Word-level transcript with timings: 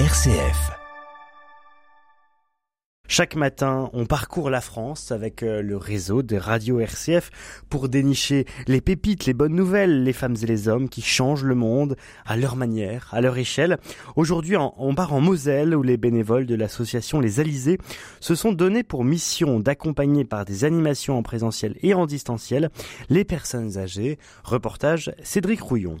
RCF. 0.00 0.72
Chaque 3.06 3.36
matin, 3.36 3.90
on 3.92 4.06
parcourt 4.06 4.50
la 4.50 4.60
France 4.60 5.12
avec 5.12 5.44
euh, 5.44 5.62
le 5.62 5.76
réseau 5.76 6.22
des 6.22 6.36
radios 6.36 6.80
RCF 6.80 7.30
pour 7.70 7.88
dénicher 7.88 8.44
les 8.66 8.80
pépites, 8.80 9.24
les 9.24 9.34
bonnes 9.34 9.54
nouvelles, 9.54 10.02
les 10.02 10.12
femmes 10.12 10.34
et 10.42 10.46
les 10.46 10.66
hommes 10.66 10.88
qui 10.88 11.00
changent 11.00 11.44
le 11.44 11.54
monde 11.54 11.94
à 12.26 12.36
leur 12.36 12.56
manière, 12.56 13.08
à 13.12 13.20
leur 13.20 13.38
échelle. 13.38 13.78
Aujourd'hui, 14.16 14.56
on 14.56 14.94
part 14.96 15.12
en 15.12 15.20
Moselle 15.20 15.76
où 15.76 15.84
les 15.84 15.96
bénévoles 15.96 16.46
de 16.46 16.56
l'association 16.56 17.20
Les 17.20 17.38
Alizés 17.38 17.78
se 18.18 18.34
sont 18.34 18.50
donnés 18.50 18.82
pour 18.82 19.04
mission 19.04 19.60
d'accompagner 19.60 20.24
par 20.24 20.44
des 20.44 20.64
animations 20.64 21.16
en 21.16 21.22
présentiel 21.22 21.76
et 21.84 21.94
en 21.94 22.06
distanciel 22.06 22.70
les 23.10 23.24
personnes 23.24 23.78
âgées. 23.78 24.18
Reportage 24.42 25.12
Cédric 25.22 25.60
Rouillon. 25.60 25.98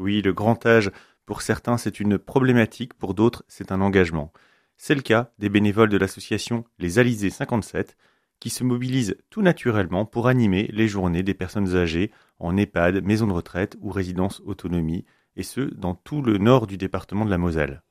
Oui, 0.00 0.22
le 0.22 0.32
grand 0.32 0.66
âge 0.66 0.90
pour 1.28 1.42
certains, 1.42 1.76
c'est 1.76 2.00
une 2.00 2.16
problématique, 2.16 2.94
pour 2.94 3.12
d'autres, 3.12 3.44
c'est 3.48 3.70
un 3.70 3.82
engagement. 3.82 4.32
C'est 4.78 4.94
le 4.94 5.02
cas 5.02 5.30
des 5.38 5.50
bénévoles 5.50 5.90
de 5.90 5.98
l'association 5.98 6.64
Les 6.78 6.98
Alizés 6.98 7.28
57, 7.28 7.98
qui 8.40 8.48
se 8.48 8.64
mobilisent 8.64 9.14
tout 9.28 9.42
naturellement 9.42 10.06
pour 10.06 10.26
animer 10.26 10.70
les 10.72 10.88
journées 10.88 11.22
des 11.22 11.34
personnes 11.34 11.76
âgées 11.76 12.12
en 12.38 12.56
EHPAD, 12.56 13.04
maison 13.04 13.26
de 13.26 13.34
retraite 13.34 13.76
ou 13.82 13.90
résidence 13.90 14.40
autonomie, 14.46 15.04
et 15.36 15.42
ce, 15.42 15.60
dans 15.60 15.94
tout 15.94 16.22
le 16.22 16.38
nord 16.38 16.66
du 16.66 16.78
département 16.78 17.26
de 17.26 17.30
la 17.30 17.36
Moselle. 17.36 17.82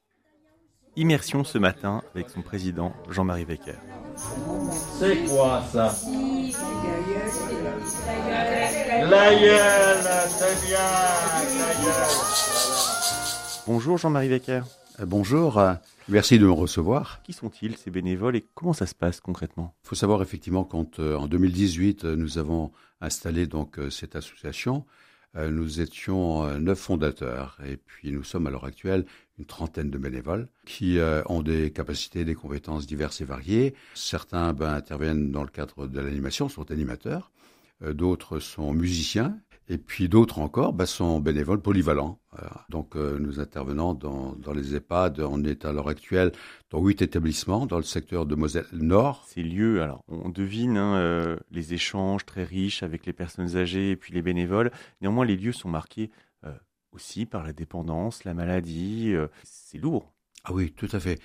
Immersion 0.96 1.44
ce 1.44 1.60
matin 1.60 2.02
avec 2.16 2.32
son 2.32 2.42
président 2.42 2.92
Jean-Marie 3.08 3.46
Becker. 3.46 3.78
C'est 4.98 5.26
quoi 5.30 5.62
ça? 5.72 5.94
La 9.12 9.36
gueule, 9.36 10.08
c'est 10.28 10.66
bien, 10.66 10.80
la 10.80 11.84
gueule. 11.84 12.57
Bonjour 13.68 13.98
Jean-Marie 13.98 14.30
Becker. 14.30 14.62
Euh, 15.02 15.06
bonjour, 15.06 15.58
euh, 15.58 15.74
merci 16.08 16.40
de 16.40 16.46
me 16.46 16.52
recevoir. 16.52 17.22
Qui 17.24 17.34
sont-ils 17.34 17.76
ces 17.76 17.92
bénévoles 17.92 18.38
et 18.38 18.46
comment 18.56 18.72
ça 18.72 18.86
se 18.86 18.96
passe 18.96 19.20
concrètement? 19.20 19.76
Il 19.84 19.90
faut 19.90 19.96
savoir 19.96 20.22
effectivement 20.22 20.64
qu'en 20.64 20.90
en 20.98 21.28
2018 21.28 22.06
nous 22.06 22.38
avons 22.38 22.72
installé 23.02 23.46
donc 23.46 23.78
euh, 23.78 23.90
cette 23.90 24.16
association. 24.16 24.86
Nous 25.36 25.82
étions 25.82 26.50
neuf 26.58 26.80
fondateurs 26.80 27.60
et 27.64 27.78
puis 27.78 28.12
nous 28.12 28.24
sommes 28.24 28.48
à 28.48 28.50
l'heure 28.50 28.66
actuelle 28.66 29.06
une 29.38 29.46
trentaine 29.46 29.92
de 29.92 29.98
bénévoles 30.00 30.48
qui 30.66 30.98
ont 31.28 31.44
des 31.44 31.70
capacités, 31.70 32.26
des 32.26 32.34
compétences 32.34 32.88
diverses 32.88 33.22
et 33.22 33.26
variées. 33.26 33.76
Certains 33.94 34.54
ben, 34.54 34.74
interviennent 34.74 35.30
dans 35.30 35.44
le 35.44 35.50
cadre 35.50 35.86
de 35.86 36.00
l'animation, 36.00 36.50
sont 36.50 36.72
animateurs. 36.72 37.30
D'autres 37.82 38.40
sont 38.40 38.74
musiciens 38.74 39.38
et 39.70 39.78
puis 39.78 40.08
d'autres 40.08 40.40
encore 40.40 40.74
bah, 40.74 40.86
sont 40.86 41.20
bénévoles 41.20 41.62
polyvalents. 41.62 42.20
Donc 42.70 42.96
euh, 42.96 43.18
nous 43.20 43.40
intervenons 43.40 43.94
dans, 43.94 44.34
dans, 44.34 44.54
les 44.54 44.76
EHPAD. 44.76 45.20
On 45.22 45.44
est 45.44 45.66
à 45.66 45.72
l'heure 45.72 45.90
actuelle 45.90 46.32
dans 46.70 46.82
huit 46.82 47.02
établissements 47.02 47.66
dans 47.66 47.78
le 47.78 47.84
secteur 47.84 48.26
de 48.26 48.36
Moselle 48.36 48.68
Nord. 48.74 49.26
Ces 49.28 49.44
lieux, 49.44 49.82
alors 49.82 50.04
on 50.08 50.30
devine 50.30 50.78
hein, 50.78 50.96
euh, 50.98 51.38
les 51.52 51.74
échanges 51.74 52.26
très 52.26 52.44
riches 52.44 52.84
avec 52.84 53.06
les 53.06 53.14
personnes 53.14 53.58
âgées 53.58 53.92
et 53.92 53.96
puis 53.96 54.14
les 54.14 54.22
bénévoles. 54.22 54.72
Néanmoins, 55.02 55.26
les 55.26 55.36
lieux 55.36 55.52
sont 55.52 55.70
marqués 55.70 56.12
euh, 56.46 56.54
aussi 56.92 57.26
par 57.26 57.44
la 57.44 57.54
dépendance, 57.54 58.24
la 58.24 58.34
maladie. 58.34 59.14
c'est 59.44 59.80
lourd. 59.80 60.14
Ah 60.44 60.54
oui, 60.54 60.72
tout 60.72 60.88
à 60.94 61.00
fait. 61.00 61.20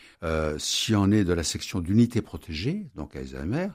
si 0.59 0.97
on 0.97 1.13
est 1.13 1.25
de 1.25 1.33
la 1.33 1.45
section 1.45 1.81
d'unité 1.81 2.23
protégée, 2.23 2.91
donc 2.97 3.15
Alzheimer, 3.15 3.69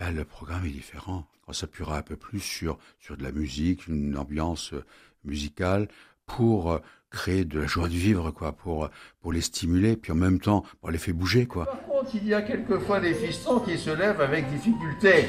ben, 0.00 0.14
le 0.14 0.24
programme 0.24 0.64
est 0.64 0.70
différent. 0.70 1.26
On 1.46 1.52
s'appuiera 1.52 1.98
un 1.98 2.02
peu 2.02 2.16
plus 2.16 2.40
sur, 2.40 2.78
sur 3.00 3.18
de 3.18 3.22
la 3.22 3.32
musique, 3.32 3.86
une 3.86 4.16
ambiance 4.16 4.72
euh, 4.72 4.82
musicale 5.24 5.88
pour 6.24 6.72
euh, 6.72 6.78
créer 7.10 7.44
de 7.44 7.60
la 7.60 7.66
joie 7.66 7.86
de 7.88 7.92
vivre, 7.92 8.30
quoi, 8.30 8.52
pour, 8.52 8.88
pour 9.20 9.32
les 9.32 9.42
stimuler, 9.42 9.96
puis 9.96 10.12
en 10.12 10.14
même 10.14 10.40
temps, 10.40 10.64
pour 10.80 10.90
les 10.90 10.96
faire 10.96 11.12
bouger, 11.12 11.44
quoi. 11.44 11.66
Par 11.66 11.82
contre, 11.82 12.14
il 12.14 12.26
y 12.26 12.32
a 12.32 12.40
quelquefois 12.40 12.98
des 13.00 13.12
fistons 13.12 13.60
qui 13.60 13.76
se 13.76 13.90
lèvent 13.90 14.22
avec 14.22 14.48
difficulté. 14.48 15.26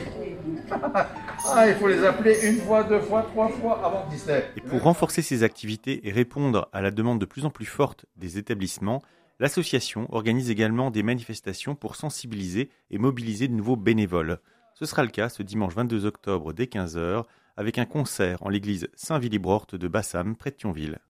ah, 0.72 1.68
il 1.68 1.76
faut 1.76 1.90
les 1.90 2.06
appeler 2.06 2.40
une 2.44 2.62
fois, 2.62 2.84
deux 2.84 3.02
fois, 3.02 3.24
trois 3.24 3.50
fois 3.50 3.86
avant 3.86 4.10
qu'ils 4.10 4.20
se 4.20 4.28
lèvent. 4.28 4.52
Et 4.56 4.62
pour 4.62 4.84
renforcer 4.84 5.22
ces 5.22 5.44
activités 5.44 6.08
et 6.08 6.14
répondre 6.14 6.70
à 6.72 6.82
la 6.82 6.92
demande 6.92 7.20
de 7.20 7.26
plus 7.26 7.44
en 7.44 7.50
plus 7.50 7.66
forte 7.66 8.06
des 8.16 8.38
établissements, 8.38 9.02
l'association 9.40 10.08
organise 10.16 10.50
également 10.50 10.92
des 10.92 11.04
manifestations 11.04 11.76
pour 11.76 11.98
sensibiliser 11.98 12.70
et 12.90 13.00
mobiliser 13.00 13.50
de 13.50 13.54
nouveaux 13.54 13.76
bénévoles. 13.76 14.40
Ce 14.82 14.88
sera 14.88 15.04
le 15.04 15.10
cas 15.10 15.30
ce 15.30 15.44
dimanche 15.44 15.76
22 15.76 16.08
octobre 16.08 16.54
dès 16.54 16.66
15h 16.66 17.26
avec 17.56 17.78
un 17.78 17.86
concert 17.86 18.42
en 18.42 18.50
l'église 18.50 18.90
Saint-Willibrord 18.96 19.68
de 19.74 19.88
Bassam 19.88 20.36
près 20.36 20.50
de 20.50 20.56
Thionville. 20.56 21.02